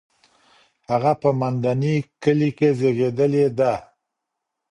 [0.89, 3.73] هغه په مندني کلي کې زېږېدلې ده.